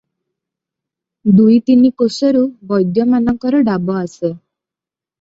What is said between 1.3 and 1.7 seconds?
ଦୁଇ